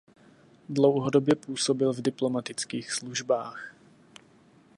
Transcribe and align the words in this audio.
Dlouhodobě 0.69 1.35
působil 1.35 1.93
v 1.93 2.01
diplomatických 2.01 2.91
službách. 2.93 3.75